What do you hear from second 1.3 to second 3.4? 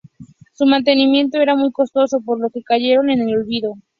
era muy costoso, por lo que cayeron en el